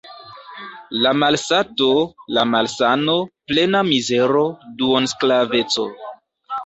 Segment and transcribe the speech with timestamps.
[1.05, 1.89] La malsato,
[2.37, 3.17] la malsano,
[3.51, 4.43] plena mizero,
[4.81, 5.87] duonsklaveco.